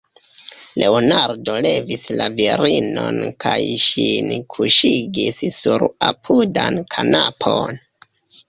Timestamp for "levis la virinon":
1.65-3.19